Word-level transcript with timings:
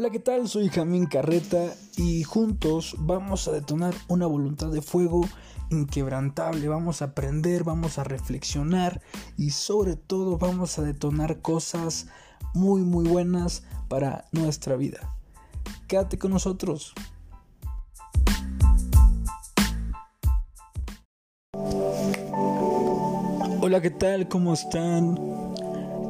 Hola, 0.00 0.08
¿qué 0.08 0.18
tal? 0.18 0.48
Soy 0.48 0.70
Jamín 0.70 1.04
Carreta 1.04 1.74
y 1.98 2.22
juntos 2.22 2.96
vamos 3.00 3.46
a 3.46 3.52
detonar 3.52 3.92
una 4.08 4.26
voluntad 4.26 4.68
de 4.68 4.80
fuego 4.80 5.28
inquebrantable. 5.68 6.68
Vamos 6.68 7.02
a 7.02 7.06
aprender, 7.06 7.64
vamos 7.64 7.98
a 7.98 8.04
reflexionar 8.04 9.02
y 9.36 9.50
sobre 9.50 9.96
todo 9.96 10.38
vamos 10.38 10.78
a 10.78 10.82
detonar 10.84 11.42
cosas 11.42 12.06
muy 12.54 12.80
muy 12.80 13.06
buenas 13.06 13.64
para 13.88 14.24
nuestra 14.32 14.74
vida. 14.76 15.14
Quédate 15.86 16.16
con 16.16 16.30
nosotros. 16.30 16.94
Hola, 23.60 23.82
¿qué 23.82 23.90
tal? 23.90 24.28
¿Cómo 24.28 24.54
están? 24.54 25.49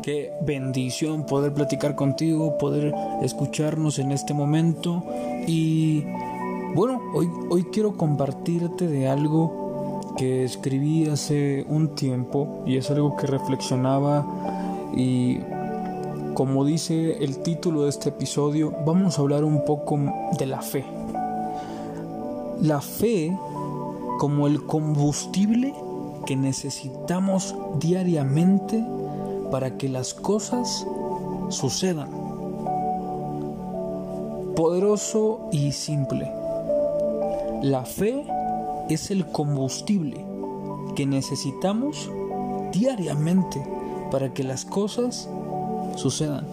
Qué 0.03 0.33
bendición 0.41 1.27
poder 1.27 1.53
platicar 1.53 1.95
contigo, 1.95 2.57
poder 2.57 2.95
escucharnos 3.23 3.99
en 3.99 4.13
este 4.13 4.33
momento. 4.33 5.05
Y 5.47 6.05
bueno, 6.75 7.01
hoy, 7.15 7.29
hoy 7.51 7.65
quiero 7.65 7.97
compartirte 7.97 8.87
de 8.87 9.09
algo 9.09 10.01
que 10.17 10.45
escribí 10.45 11.07
hace 11.09 11.67
un 11.69 11.95
tiempo 11.95 12.63
y 12.67 12.77
es 12.77 12.91
algo 12.91 13.17
que 13.17 13.27
reflexionaba 13.27 14.27
y 14.97 15.39
como 16.35 16.65
dice 16.65 17.23
el 17.23 17.39
título 17.43 17.83
de 17.83 17.91
este 17.91 18.09
episodio, 18.09 18.73
vamos 18.87 19.19
a 19.19 19.23
hablar 19.23 19.45
un 19.45 19.65
poco 19.65 19.99
de 20.39 20.47
la 20.47 20.63
fe. 20.63 20.85
La 22.63 22.81
fe 22.81 23.37
como 24.19 24.47
el 24.47 24.65
combustible 24.65 25.75
que 26.25 26.37
necesitamos 26.37 27.55
diariamente 27.79 28.85
para 29.51 29.77
que 29.77 29.89
las 29.89 30.15
cosas 30.15 30.87
sucedan. 31.49 32.09
Poderoso 34.57 35.49
y 35.53 35.73
simple. 35.73 36.31
La 37.63 37.85
fe 37.85 38.25
es 38.89 39.11
el 39.11 39.27
combustible 39.27 40.25
que 40.97 41.07
necesitamos 41.07 42.11
diariamente 42.73 43.63
para 44.11 44.33
que 44.33 44.45
las 44.45 44.65
cosas 44.65 45.29
sucedan. 45.97 46.47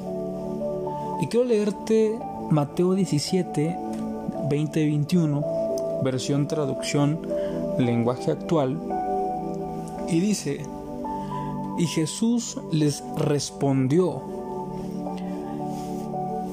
Y 1.22 1.28
quiero 1.28 1.46
leerte 1.46 2.18
Mateo 2.50 2.94
17, 2.94 3.78
20 4.50 4.86
21, 4.86 5.44
versión 6.04 6.48
traducción 6.48 7.20
lenguaje 7.78 8.32
actual, 8.32 8.78
y 10.10 10.20
dice, 10.20 10.62
y 11.78 11.86
Jesús 11.86 12.58
les 12.72 13.04
respondió. 13.16 14.22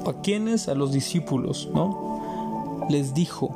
¿A 0.06 0.12
quiénes? 0.22 0.68
A 0.68 0.74
los 0.74 0.92
discípulos, 0.92 1.68
¿no? 1.72 2.86
Les 2.90 3.14
dijo, 3.14 3.54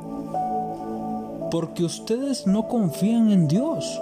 porque 1.51 1.83
ustedes 1.83 2.47
no 2.47 2.67
confían 2.67 3.31
en 3.31 3.47
Dios. 3.47 4.01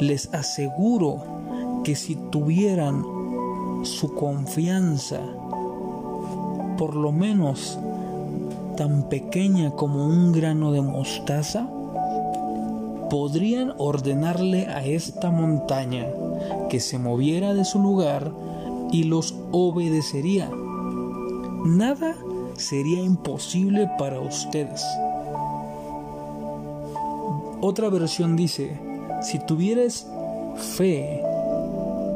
Les 0.00 0.32
aseguro 0.32 1.22
que 1.84 1.94
si 1.94 2.16
tuvieran 2.16 3.04
su 3.82 4.14
confianza, 4.14 5.20
por 6.78 6.96
lo 6.96 7.12
menos 7.12 7.78
tan 8.76 9.08
pequeña 9.08 9.70
como 9.70 10.06
un 10.06 10.32
grano 10.32 10.72
de 10.72 10.82
mostaza, 10.82 11.68
podrían 13.08 13.74
ordenarle 13.78 14.66
a 14.66 14.84
esta 14.84 15.30
montaña 15.30 16.06
que 16.68 16.80
se 16.80 16.98
moviera 16.98 17.54
de 17.54 17.64
su 17.64 17.78
lugar 17.78 18.32
y 18.92 19.04
los 19.04 19.34
obedecería. 19.52 20.50
Nada 21.64 22.16
sería 22.56 23.02
imposible 23.02 23.90
para 23.98 24.20
ustedes. 24.20 24.84
Otra 27.60 27.88
versión 27.88 28.36
dice, 28.36 28.78
si 29.22 29.38
tuvieras 29.38 30.06
fe 30.76 31.22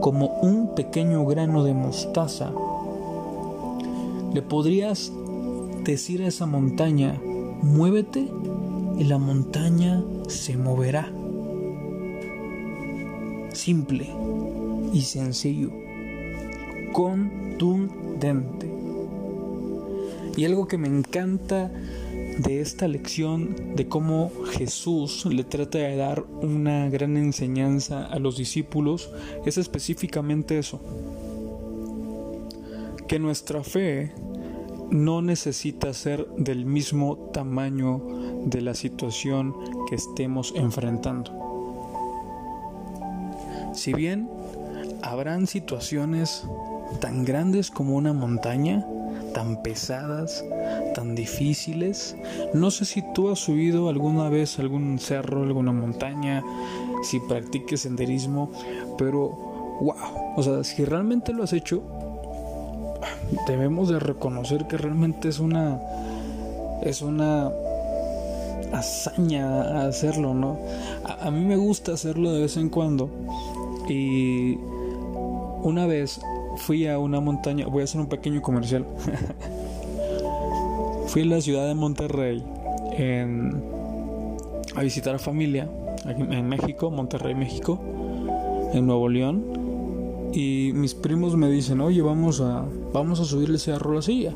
como 0.01 0.27
un 0.43 0.75
pequeño 0.75 1.25
grano 1.27 1.65
de 1.65 1.75
mostaza, 1.75 2.53
le 4.33 4.43
podrías 4.43 5.13
decir 5.85 6.23
a 6.23 6.29
esa 6.29 6.47
montaña, 6.47 7.21
muévete 7.63 8.29
y 8.99 9.05
la 9.05 9.19
montaña 9.19 10.03
se 10.31 10.57
moverá. 10.57 11.13
Simple 13.53 14.09
y 14.93 15.01
sencillo, 15.03 15.71
contundente. 16.93 18.71
Y 20.37 20.45
algo 20.45 20.69
que 20.69 20.79
me 20.79 20.89
encanta 20.89 21.71
de 22.39 22.61
esta 22.61 22.89
lección 22.89 23.75
de 23.75 23.89
cómo 23.89 24.31
Jesús 24.53 25.27
le 25.27 25.45
trata 25.45 25.79
de 25.79 25.97
dar 25.97 26.25
una 26.41 26.89
gran 26.89 27.17
enseñanza 27.17 28.07
a 28.07 28.19
los 28.19 28.37
discípulos 28.39 29.11
es 29.45 29.59
específicamente 29.59 30.59
eso. 30.59 30.81
Que 33.09 33.19
nuestra 33.19 33.65
fe 33.65 34.13
no 34.91 35.23
necesita 35.23 35.93
ser 35.93 36.27
del 36.37 36.65
mismo 36.65 37.17
tamaño 37.33 38.30
de 38.45 38.61
la 38.61 38.75
situación 38.75 39.55
que 39.89 39.97
estemos 39.97 40.53
enfrentando. 40.57 41.33
Si 43.75 43.93
bien 43.93 44.29
habrán 45.03 45.47
situaciones 45.47 46.45
tan 47.01 47.25
grandes 47.25 47.71
como 47.71 47.97
una 47.97 48.13
montaña, 48.13 48.87
tan 49.33 49.63
pesadas, 49.63 50.45
tan 50.95 51.15
difíciles, 51.15 52.17
no 52.53 52.71
sé 52.71 52.85
si 52.85 53.03
tú 53.15 53.31
has 53.31 53.39
subido 53.39 53.89
alguna 53.89 54.29
vez 54.29 54.59
algún 54.59 54.99
cerro, 54.99 55.43
alguna 55.43 55.73
montaña, 55.73 56.43
si 57.03 57.21
practiques 57.21 57.83
senderismo, 57.83 58.51
pero 58.99 59.31
wow, 59.81 59.95
o 60.37 60.43
sea, 60.43 60.65
si 60.65 60.85
realmente 60.85 61.33
lo 61.33 61.45
has 61.45 61.53
hecho, 61.53 61.83
debemos 63.47 63.89
de 63.89 64.01
reconocer 64.01 64.67
que 64.67 64.77
realmente 64.77 65.29
es 65.29 65.39
una 65.39 65.81
es 66.83 67.03
una 67.03 67.51
hazaña 68.73 69.87
hacerlo, 69.87 70.35
¿no? 70.35 70.59
A, 71.05 71.31
mí 71.31 71.45
me 71.45 71.57
gusta 71.57 71.93
hacerlo 71.93 72.33
de 72.33 72.43
vez 72.43 72.57
en 72.57 72.69
cuando 72.69 73.09
y 73.89 74.57
una 75.63 75.87
vez 75.87 76.21
fui 76.57 76.87
a 76.87 76.99
una 76.99 77.21
montaña, 77.21 77.67
voy 77.67 77.83
a 77.83 77.85
hacer 77.85 78.01
un 78.01 78.09
pequeño 78.09 78.43
comercial. 78.43 78.87
fui 81.07 81.23
a 81.23 81.27
la 81.27 81.41
ciudad 81.41 81.67
de 81.67 81.75
Monterrey 81.75 82.45
a 84.77 84.83
visitar 84.83 85.15
a 85.15 85.19
familia 85.19 85.69
aquí 86.07 86.23
en 86.23 86.49
México, 86.49 86.91
Monterrey, 86.91 87.35
México, 87.35 87.79
en 88.73 88.87
Nuevo 88.87 89.09
León 89.09 89.61
y 90.33 90.71
mis 90.75 90.95
primos 90.95 91.37
me 91.37 91.49
dicen, 91.49 91.81
oye, 91.81 92.03
vamos 92.03 92.41
a, 92.41 92.65
vamos 92.93 93.21
a 93.21 93.25
subirle 93.25 93.57
ese 93.57 93.73
cerro 93.73 93.93
a 93.93 93.95
la 93.97 94.03
silla. 94.03 94.33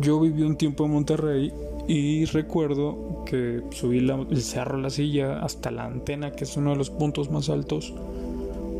Yo 0.00 0.20
viví 0.20 0.42
un 0.42 0.56
tiempo 0.56 0.84
en 0.84 0.92
Monterrey 0.92 1.52
y 1.92 2.24
recuerdo 2.26 3.24
que 3.26 3.64
subí 3.70 3.98
el 3.98 4.42
cerro 4.42 4.78
la 4.78 4.90
silla 4.90 5.40
hasta 5.40 5.72
la 5.72 5.86
antena, 5.86 6.30
que 6.30 6.44
es 6.44 6.56
uno 6.56 6.70
de 6.70 6.76
los 6.76 6.88
puntos 6.88 7.32
más 7.32 7.48
altos, 7.48 7.92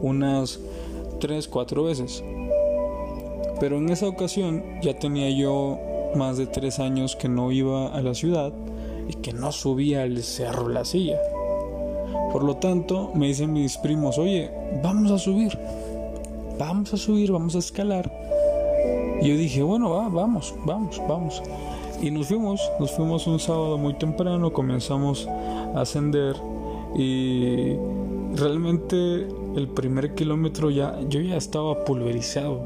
unas 0.01 0.61
3, 1.19 1.49
4 1.49 1.83
veces. 1.83 2.23
Pero 3.59 3.79
en 3.79 3.89
esa 3.89 4.07
ocasión 4.07 4.63
ya 4.81 4.97
tenía 4.97 5.29
yo 5.29 5.77
más 6.15 6.39
de 6.39 6.47
3 6.47 6.79
años 6.79 7.17
que 7.17 7.29
no 7.29 7.51
iba 7.51 7.89
a 7.89 8.01
la 8.01 8.15
ciudad 8.15 8.53
y 9.09 9.15
que 9.15 9.33
no 9.33 9.51
subía 9.51 10.05
el 10.05 10.23
cerro 10.23 10.69
la 10.69 10.85
silla. 10.85 11.19
Por 12.33 12.45
lo 12.45 12.59
tanto, 12.59 13.11
me 13.17 13.27
dicen 13.27 13.53
mis 13.53 13.77
primos, 13.77 14.19
oye, 14.19 14.53
vamos 14.85 15.11
a 15.11 15.19
subir, 15.19 15.59
vamos 16.61 16.95
a 16.95 16.97
subir, 16.97 17.33
vamos 17.33 17.57
a 17.57 17.59
escalar. 17.59 18.09
Y 19.21 19.31
yo 19.31 19.37
dije, 19.37 19.65
bueno, 19.65 19.91
va, 19.91 20.09
vamos, 20.09 20.55
vamos, 20.65 21.03
vamos. 21.09 21.43
Y 22.03 22.11
nos 22.11 22.29
fuimos, 22.29 22.61
nos 22.79 22.93
fuimos 22.93 23.27
un 23.27 23.39
sábado 23.39 23.77
muy 23.77 23.95
temprano, 23.95 24.53
comenzamos 24.53 25.27
a 25.27 25.81
ascender 25.81 26.35
y 26.97 27.75
realmente 28.35 29.29
el 29.57 29.69
primer 29.69 30.15
kilómetro 30.15 30.71
ya, 30.71 30.99
yo 31.09 31.21
ya 31.21 31.37
estaba 31.37 31.85
pulverizado. 31.85 32.61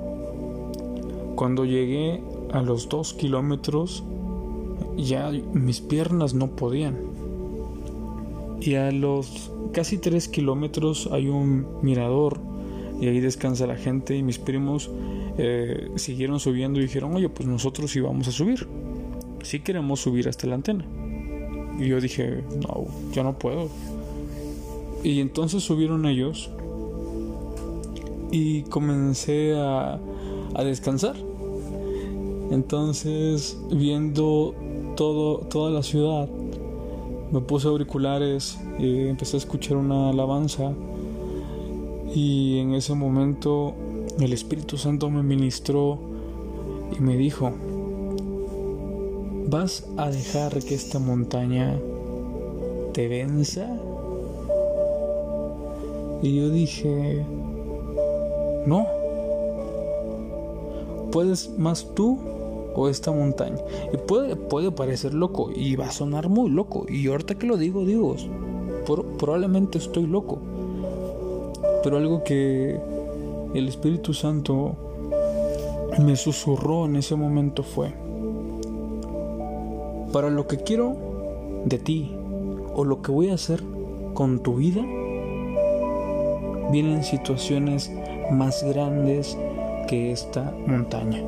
Cuando 1.34 1.64
llegué 1.64 2.22
a 2.52 2.62
los 2.62 2.88
dos 2.88 3.12
kilómetros, 3.14 4.04
ya 4.96 5.30
mis 5.52 5.80
piernas 5.80 6.34
no 6.34 6.48
podían 6.48 7.14
y 8.60 8.76
a 8.76 8.90
los 8.90 9.50
casi 9.72 9.98
3 9.98 10.28
kilómetros 10.28 11.08
hay 11.12 11.28
un 11.28 11.66
mirador 11.82 12.38
y 13.00 13.08
ahí 13.08 13.20
descansa 13.20 13.66
la 13.66 13.76
gente 13.76 14.16
y 14.16 14.22
mis 14.22 14.38
primos 14.38 14.90
eh, 15.36 15.90
siguieron 15.96 16.40
subiendo 16.40 16.78
y 16.78 16.84
dijeron, 16.84 17.14
oye, 17.14 17.28
pues 17.28 17.48
nosotros 17.48 17.94
íbamos 17.96 18.28
a 18.28 18.32
subir, 18.32 18.66
si 19.44 19.60
queremos 19.60 20.00
subir 20.00 20.28
hasta 20.28 20.46
la 20.46 20.56
antena. 20.56 20.84
Y 21.78 21.88
yo 21.88 22.00
dije, 22.00 22.42
no, 22.62 22.86
yo 23.12 23.22
no 23.22 23.38
puedo. 23.38 23.68
Y 25.02 25.20
entonces 25.20 25.62
subieron 25.62 26.06
ellos 26.06 26.50
y 28.30 28.62
comencé 28.62 29.54
a, 29.56 30.00
a 30.54 30.64
descansar. 30.64 31.16
Entonces, 32.50 33.58
viendo 33.70 34.54
todo, 34.96 35.38
toda 35.38 35.70
la 35.70 35.82
ciudad, 35.82 36.28
me 37.32 37.40
puse 37.40 37.68
auriculares 37.68 38.58
y 38.78 39.08
empecé 39.08 39.36
a 39.36 39.38
escuchar 39.38 39.76
una 39.76 40.10
alabanza. 40.10 40.72
Y 42.14 42.58
en 42.58 42.74
ese 42.74 42.94
momento 42.94 43.74
el 44.20 44.32
Espíritu 44.32 44.76
Santo 44.76 45.10
me 45.10 45.22
ministró 45.22 45.98
y 46.96 47.00
me 47.00 47.16
dijo, 47.16 47.52
¿vas 49.48 49.86
a 49.96 50.10
dejar 50.10 50.62
que 50.62 50.74
esta 50.74 50.98
montaña 50.98 51.78
te 52.92 53.08
venza? 53.08 53.68
Y 56.22 56.36
yo 56.36 56.50
dije, 56.50 57.24
no, 58.66 58.86
puedes 61.12 61.50
más 61.58 61.86
tú 61.94 62.18
o 62.74 62.88
esta 62.88 63.12
montaña. 63.12 63.58
Y 63.92 63.96
puede, 63.98 64.36
puede 64.36 64.70
parecer 64.70 65.14
loco 65.14 65.50
y 65.54 65.76
va 65.76 65.86
a 65.86 65.92
sonar 65.92 66.28
muy 66.28 66.50
loco. 66.50 66.86
Y 66.88 67.06
ahorita 67.08 67.36
que 67.36 67.46
lo 67.46 67.56
digo, 67.56 67.84
digo, 67.84 68.16
probablemente 69.18 69.78
estoy 69.78 70.06
loco. 70.06 70.38
Pero 71.82 71.98
algo 71.98 72.24
que 72.24 72.80
el 73.54 73.68
Espíritu 73.68 74.14
Santo 74.14 74.74
me 76.02 76.16
susurró 76.16 76.86
en 76.86 76.96
ese 76.96 77.14
momento 77.14 77.62
fue, 77.62 77.92
para 80.14 80.30
lo 80.30 80.46
que 80.46 80.58
quiero 80.58 80.96
de 81.64 81.76
ti 81.76 82.16
o 82.72 82.84
lo 82.84 83.02
que 83.02 83.10
voy 83.10 83.30
a 83.30 83.34
hacer 83.34 83.60
con 84.14 84.44
tu 84.44 84.54
vida, 84.54 84.80
vienen 86.70 87.02
situaciones 87.02 87.90
más 88.30 88.62
grandes 88.62 89.36
que 89.88 90.12
esta 90.12 90.54
montaña. 90.68 91.20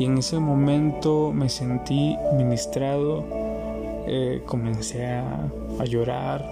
Y 0.00 0.04
en 0.04 0.18
ese 0.18 0.40
momento 0.40 1.30
me 1.32 1.48
sentí 1.48 2.16
ministrado, 2.36 3.22
eh, 4.08 4.42
comencé 4.46 5.06
a, 5.06 5.48
a 5.78 5.84
llorar. 5.84 6.44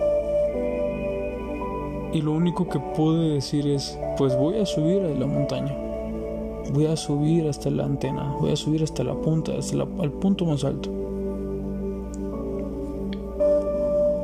Y 2.12 2.22
lo 2.22 2.30
único 2.30 2.68
que 2.68 2.78
pude 2.78 3.30
decir 3.30 3.66
es, 3.66 3.98
pues 4.16 4.36
voy 4.36 4.60
a 4.60 4.66
subir 4.66 5.02
a 5.02 5.08
la 5.08 5.26
montaña. 5.26 5.87
Voy 6.72 6.86
a 6.86 6.96
subir 6.96 7.48
hasta 7.48 7.70
la 7.70 7.84
antena, 7.84 8.36
voy 8.40 8.52
a 8.52 8.56
subir 8.56 8.82
hasta 8.82 9.02
la 9.02 9.14
punta, 9.14 9.52
hasta 9.58 9.76
el 9.76 10.12
punto 10.12 10.44
más 10.44 10.64
alto. 10.64 10.90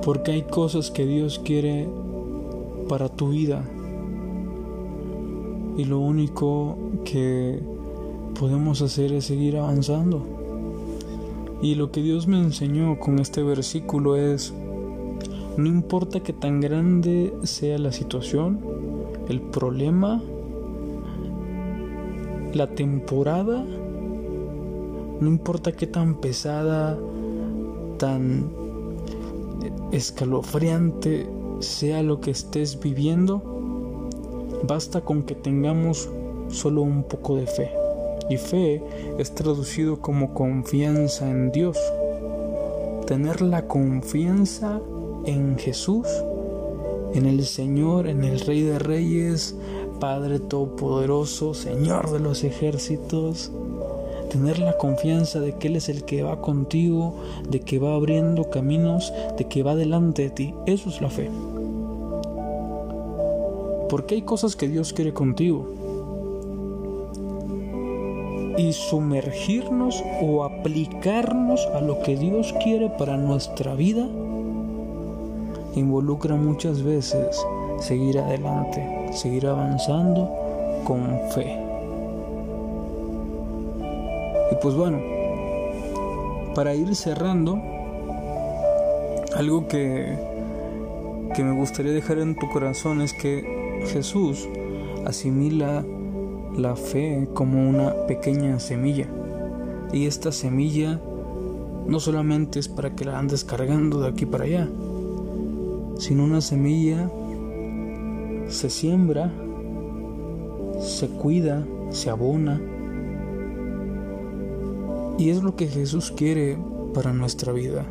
Porque 0.04 0.32
hay 0.32 0.42
cosas 0.42 0.90
que 0.90 1.06
Dios 1.06 1.38
quiere 1.38 1.88
para 2.88 3.08
tu 3.08 3.30
vida. 3.30 3.64
Y 5.76 5.84
lo 5.84 5.98
único 5.98 6.76
que 7.04 7.60
podemos 8.38 8.82
hacer 8.82 9.12
es 9.12 9.24
seguir 9.24 9.56
avanzando. 9.56 10.22
Y 11.62 11.76
lo 11.76 11.90
que 11.90 12.02
Dios 12.02 12.28
me 12.28 12.38
enseñó 12.38 12.98
con 13.00 13.18
este 13.18 13.42
versículo 13.42 14.16
es, 14.16 14.52
no 15.56 15.66
importa 15.66 16.20
que 16.20 16.32
tan 16.32 16.60
grande 16.60 17.32
sea 17.44 17.78
la 17.78 17.90
situación, 17.90 18.60
el 19.28 19.40
problema, 19.40 20.22
la 22.54 22.68
temporada, 22.68 23.64
no 25.20 25.28
importa 25.28 25.72
qué 25.72 25.86
tan 25.86 26.16
pesada, 26.16 26.98
tan 27.98 28.50
escalofriante 29.92 31.28
sea 31.60 32.02
lo 32.02 32.20
que 32.20 32.30
estés 32.30 32.80
viviendo, 32.80 33.42
basta 34.66 35.00
con 35.02 35.22
que 35.22 35.34
tengamos 35.34 36.08
solo 36.48 36.82
un 36.82 37.04
poco 37.04 37.36
de 37.36 37.46
fe 37.46 37.84
y 38.28 38.36
fe 38.36 38.82
es 39.18 39.34
traducido 39.34 40.00
como 40.00 40.34
confianza 40.34 41.30
en 41.30 41.52
Dios. 41.52 41.78
Tener 43.06 43.42
la 43.42 43.66
confianza 43.66 44.80
en 45.26 45.58
Jesús, 45.58 46.06
en 47.12 47.26
el 47.26 47.44
Señor, 47.44 48.06
en 48.06 48.24
el 48.24 48.40
Rey 48.40 48.62
de 48.62 48.78
Reyes, 48.78 49.54
Padre 50.00 50.38
Todopoderoso, 50.38 51.54
Señor 51.54 52.10
de 52.10 52.20
los 52.20 52.44
ejércitos. 52.44 53.50
Tener 54.30 54.58
la 54.58 54.76
confianza 54.76 55.40
de 55.40 55.52
que 55.56 55.68
Él 55.68 55.76
es 55.76 55.88
el 55.88 56.04
que 56.04 56.22
va 56.22 56.40
contigo, 56.40 57.14
de 57.48 57.60
que 57.60 57.78
va 57.78 57.94
abriendo 57.94 58.50
caminos, 58.50 59.12
de 59.38 59.46
que 59.46 59.62
va 59.62 59.74
delante 59.74 60.22
de 60.22 60.30
ti. 60.30 60.54
Eso 60.66 60.88
es 60.88 61.00
la 61.00 61.10
fe. 61.10 61.30
Porque 63.88 64.16
hay 64.16 64.22
cosas 64.22 64.56
que 64.56 64.68
Dios 64.68 64.92
quiere 64.92 65.12
contigo 65.12 65.66
y 68.56 68.72
sumergirnos 68.72 70.02
o 70.22 70.44
aplicarnos 70.44 71.66
a 71.74 71.80
lo 71.80 72.00
que 72.00 72.16
Dios 72.16 72.54
quiere 72.62 72.88
para 72.90 73.16
nuestra 73.16 73.74
vida 73.74 74.08
involucra 75.74 76.36
muchas 76.36 76.82
veces 76.82 77.44
seguir 77.80 78.18
adelante, 78.18 78.86
seguir 79.12 79.46
avanzando 79.46 80.30
con 80.84 81.18
fe. 81.30 81.58
Y 84.52 84.54
pues 84.62 84.74
bueno, 84.74 85.00
para 86.54 86.74
ir 86.74 86.94
cerrando, 86.94 87.60
algo 89.36 89.66
que, 89.66 90.16
que 91.34 91.42
me 91.42 91.52
gustaría 91.52 91.92
dejar 91.92 92.18
en 92.18 92.36
tu 92.36 92.48
corazón 92.50 93.00
es 93.00 93.12
que 93.12 93.82
Jesús 93.86 94.48
asimila 95.04 95.84
la 96.56 96.76
fe 96.76 97.28
como 97.34 97.68
una 97.68 97.94
pequeña 98.06 98.60
semilla. 98.60 99.08
Y 99.92 100.06
esta 100.06 100.32
semilla 100.32 101.00
no 101.86 102.00
solamente 102.00 102.58
es 102.58 102.68
para 102.68 102.94
que 102.94 103.04
la 103.04 103.18
andes 103.18 103.44
cargando 103.44 104.00
de 104.00 104.08
aquí 104.08 104.26
para 104.26 104.44
allá, 104.44 104.68
sino 105.98 106.24
una 106.24 106.40
semilla 106.40 107.10
se 108.48 108.70
siembra, 108.70 109.32
se 110.80 111.08
cuida, 111.08 111.66
se 111.90 112.10
abona. 112.10 112.60
Y 115.18 115.30
es 115.30 115.42
lo 115.42 115.56
que 115.56 115.68
Jesús 115.68 116.12
quiere 116.16 116.58
para 116.92 117.12
nuestra 117.12 117.52
vida, 117.52 117.86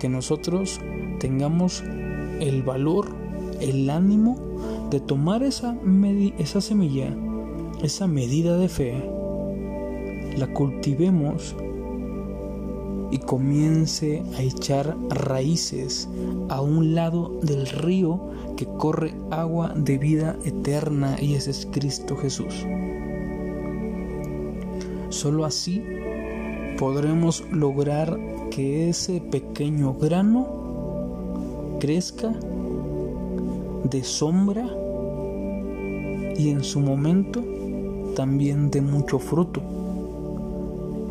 que 0.00 0.08
nosotros 0.08 0.80
tengamos 1.20 1.82
el 2.40 2.62
valor, 2.62 3.08
el 3.60 3.88
ánimo 3.90 4.36
de 4.90 5.00
tomar 5.00 5.42
esa, 5.42 5.76
esa 6.38 6.60
semilla 6.60 7.14
esa 7.82 8.06
medida 8.06 8.56
de 8.58 8.68
fe 8.68 8.94
la 10.36 10.46
cultivemos 10.52 11.56
y 13.12 13.18
comience 13.18 14.24
a 14.36 14.42
echar 14.42 14.96
raíces 15.10 16.08
a 16.48 16.62
un 16.62 16.94
lado 16.94 17.38
del 17.42 17.66
río 17.68 18.18
que 18.56 18.66
corre 18.66 19.14
agua 19.30 19.74
de 19.76 19.98
vida 19.98 20.36
eterna 20.44 21.16
y 21.20 21.34
ese 21.34 21.50
es 21.50 21.68
Cristo 21.70 22.16
Jesús. 22.16 22.66
Solo 25.10 25.44
así 25.44 25.84
podremos 26.78 27.44
lograr 27.52 28.18
que 28.50 28.88
ese 28.88 29.20
pequeño 29.20 29.92
grano 29.94 30.48
crezca 31.80 32.34
de 33.84 34.02
sombra 34.02 34.66
y 36.36 36.48
en 36.48 36.64
su 36.64 36.80
momento 36.80 37.44
también 38.16 38.70
de 38.70 38.80
mucho 38.80 39.18
fruto. 39.18 39.81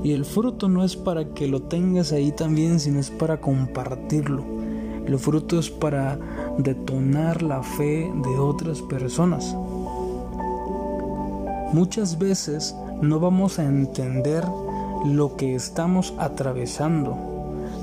Y 0.04 0.14
el 0.14 0.26
fruto 0.26 0.68
no 0.68 0.84
es 0.84 0.96
para 0.96 1.26
que 1.34 1.48
lo 1.48 1.62
tengas 1.62 2.12
ahí 2.12 2.32
también, 2.32 2.80
sino 2.80 3.00
es 3.00 3.12
para 3.12 3.40
compartirlo. 3.40 4.44
El 5.06 5.18
fruto 5.20 5.60
es 5.60 5.70
para 5.70 6.18
detonar 6.58 7.42
la 7.42 7.62
fe 7.62 8.12
de 8.24 8.40
otras 8.40 8.82
personas. 8.82 9.56
Muchas 11.74 12.18
veces 12.18 12.76
no 13.02 13.20
vamos 13.20 13.60
a 13.60 13.66
entender 13.66 14.44
lo 15.06 15.36
que 15.36 15.56
estamos 15.56 16.14
atravesando, 16.18 17.18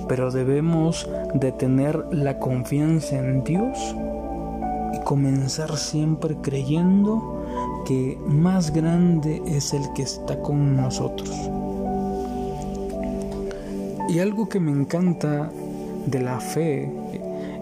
pero 0.09 0.31
debemos 0.31 1.09
de 1.35 1.53
tener 1.53 2.05
la 2.11 2.39
confianza 2.39 3.17
en 3.19 3.45
Dios 3.45 3.79
y 4.95 5.01
comenzar 5.05 5.77
siempre 5.77 6.37
creyendo 6.43 7.45
que 7.87 8.19
más 8.27 8.73
grande 8.73 9.43
es 9.47 9.73
el 9.73 9.83
que 9.95 10.03
está 10.03 10.41
con 10.41 10.77
nosotros. 10.77 11.31
Y 14.09 14.21
algo 14.21 14.49
que 14.49 14.59
me 14.59 14.73
encanta 14.73 15.51
de 16.07 16.21
la 16.21 16.41
fe 16.41 16.91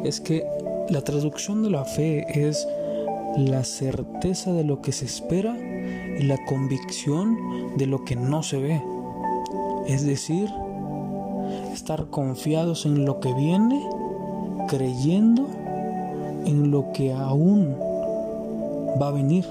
es 0.05 0.21
que 0.21 0.45
la 0.89 1.03
traducción 1.03 1.65
de 1.65 1.71
la 1.71 1.85
fe 1.85 2.49
es 2.49 2.67
la 3.37 3.65
certeza 3.65 4.53
de 4.53 4.63
lo 4.63 4.81
que 4.81 4.93
se 4.93 5.05
espera 5.05 5.57
y 5.59 6.23
la 6.23 6.39
convicción 6.47 7.37
de 7.77 7.87
lo 7.87 8.05
que 8.05 8.15
no 8.15 8.43
se 8.43 8.59
ve. 8.59 8.83
Es 9.89 10.07
decir, 10.07 10.49
estar 11.73 12.07
confiados 12.07 12.87
en 12.87 13.05
lo 13.05 13.19
que 13.19 13.35
viene, 13.35 13.85
creyendo 14.69 15.49
en 16.45 16.71
lo 16.71 16.93
que 16.93 17.13
aún 17.13 17.75
va 19.01 19.09
a 19.09 19.13
venir. 19.13 19.45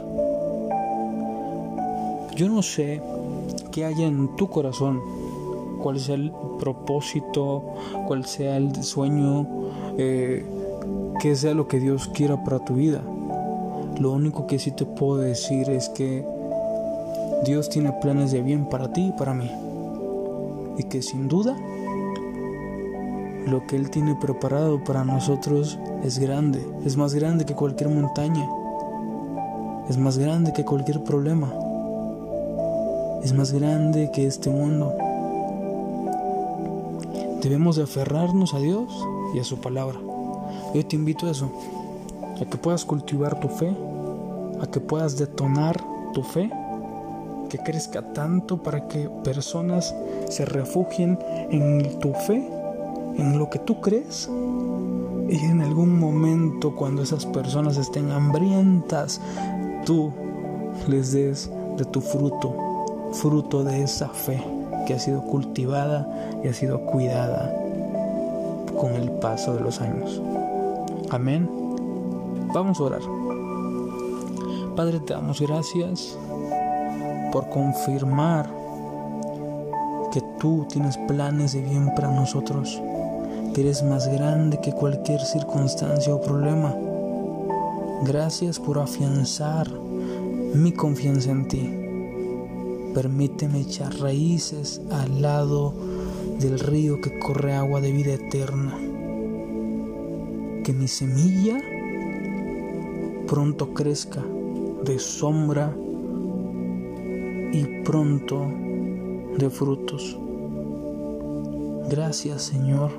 Yo 2.36 2.50
no 2.50 2.62
sé 2.62 3.02
qué 3.72 3.86
haya 3.86 4.08
en 4.08 4.36
tu 4.36 4.50
corazón, 4.50 5.02
cuál 5.86 6.00
sea 6.00 6.16
el 6.16 6.34
propósito, 6.58 7.64
cuál 8.08 8.26
sea 8.26 8.58
el 8.58 8.84
sueño, 8.84 9.46
eh, 10.00 10.44
qué 11.22 11.36
sea 11.36 11.54
lo 11.54 11.68
que 11.68 11.80
Dios 11.80 12.08
quiera 12.08 12.44
para 12.44 12.58
tu 12.58 12.74
vida. 12.74 13.04
Lo 14.00 14.14
único 14.14 14.48
que 14.48 14.58
sí 14.58 14.72
te 14.72 14.84
puedo 14.84 15.18
decir 15.18 15.70
es 15.70 15.90
que 15.90 16.26
Dios 17.46 17.70
tiene 17.70 17.94
planes 18.02 18.32
de 18.32 18.42
bien 18.42 18.68
para 18.68 18.94
ti 18.94 19.10
y 19.10 19.12
para 19.12 19.36
mí. 19.36 19.52
Y 20.80 20.86
que 20.86 21.04
sin 21.04 21.28
duda 21.28 21.56
lo 23.46 23.68
que 23.68 23.76
Él 23.76 23.92
tiene 23.92 24.16
preparado 24.16 24.84
para 24.84 25.04
nosotros 25.04 25.78
es 26.04 26.18
grande, 26.18 26.66
es 26.84 26.98
más 26.98 27.14
grande 27.14 27.46
que 27.46 27.54
cualquier 27.54 27.92
montaña, 27.92 28.50
es 29.88 30.00
más 30.00 30.18
grande 30.18 30.52
que 30.52 30.66
cualquier 30.66 31.04
problema, 31.04 31.54
es 33.24 33.34
más 33.34 33.54
grande 33.54 34.10
que 34.12 34.26
este 34.26 34.50
mundo. 34.50 34.96
Debemos 37.46 37.76
de 37.76 37.84
aferrarnos 37.84 38.56
a 38.56 38.60
Dios 38.60 38.92
y 39.36 39.40
a 39.40 39.44
su 39.44 39.60
palabra. 39.60 40.00
Yo 40.74 40.84
te 40.84 40.96
invito 40.96 41.28
a 41.28 41.30
eso, 41.30 41.52
a 42.42 42.46
que 42.50 42.58
puedas 42.58 42.86
cultivar 42.86 43.40
tu 43.40 43.50
fe, 43.50 43.72
a 44.60 44.66
que 44.66 44.80
puedas 44.80 45.16
detonar 45.16 45.80
tu 46.16 46.24
fe, 46.24 46.50
que 47.48 47.60
crezca 47.60 48.02
tanto 48.14 48.64
para 48.64 48.88
que 48.88 49.12
personas 49.24 49.94
se 50.28 50.44
refugien 50.46 51.20
en 51.52 52.00
tu 52.00 52.14
fe, 52.14 52.50
en 53.16 53.38
lo 53.38 53.48
que 53.52 53.60
tú 53.60 53.80
crees. 53.80 54.28
Y 55.30 55.38
en 55.38 55.62
algún 55.62 56.00
momento 56.00 56.76
cuando 56.76 57.04
esas 57.04 57.28
personas 57.28 57.78
estén 57.78 58.10
hambrientas, 58.10 59.22
tú 59.86 60.12
les 60.88 61.12
des 61.12 61.52
de 61.78 61.86
tu 61.86 62.02
fruto, 62.02 62.56
fruto 63.14 63.64
de 63.64 63.84
esa 63.84 64.10
fe 64.10 64.55
que 64.86 64.94
ha 64.94 65.00
sido 65.00 65.22
cultivada 65.24 66.08
y 66.44 66.48
ha 66.48 66.54
sido 66.54 66.82
cuidada 66.82 67.54
con 68.80 68.94
el 68.94 69.12
paso 69.12 69.54
de 69.54 69.62
los 69.62 69.82
años. 69.82 70.22
Amén. 71.10 71.50
Vamos 72.54 72.80
a 72.80 72.84
orar. 72.84 73.02
Padre, 74.76 75.00
te 75.00 75.14
damos 75.14 75.42
gracias 75.42 76.18
por 77.32 77.50
confirmar 77.50 78.50
que 80.12 80.22
tú 80.40 80.66
tienes 80.70 80.98
planes 81.08 81.54
de 81.54 81.62
bien 81.62 81.94
para 81.96 82.10
nosotros, 82.10 82.82
que 83.54 83.62
eres 83.62 83.84
más 83.84 84.08
grande 84.08 84.60
que 84.62 84.72
cualquier 84.72 85.22
circunstancia 85.22 86.16
o 86.16 86.22
problema. 86.22 86.74
Gracias 88.04 88.60
por 88.60 88.80
afianzar 88.80 89.70
mi 89.70 90.72
confianza 90.72 91.32
en 91.32 91.48
ti. 91.48 91.85
Permíteme 92.96 93.62
echar 93.62 93.94
raíces 94.00 94.82
al 94.90 95.22
lado 95.22 95.76
del 96.40 96.60
río 96.60 97.00
que 97.00 97.20
corre 97.20 97.54
agua 97.54 97.80
de 97.80 97.92
vida 97.92 98.14
eterna 98.14 98.76
que 100.66 100.74
mi 100.74 100.88
semilla 100.88 101.62
pronto 103.28 103.72
crezca 103.76 104.24
de 104.84 104.98
sombra 104.98 105.78
y 107.54 107.84
pronto 107.84 108.48
de 109.38 109.48
frutos. 109.52 110.18
Gracias 111.88 112.42
Señor, 112.42 112.90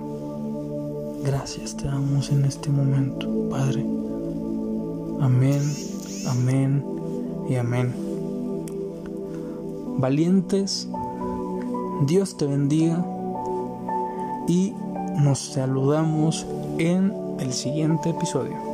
gracias 1.24 1.76
te 1.76 1.86
damos 1.86 2.30
en 2.30 2.44
este 2.44 2.70
momento, 2.70 3.48
Padre. 3.50 3.84
Amén, 5.20 5.62
amén 6.28 6.84
y 7.50 7.56
amén. 7.56 8.05
Valientes, 9.98 10.88
Dios 12.06 12.36
te 12.36 12.46
bendiga 12.46 13.04
y 14.46 14.74
nos 15.22 15.38
saludamos 15.54 16.46
en 16.78 17.14
el 17.40 17.52
siguiente 17.52 18.10
episodio. 18.10 18.65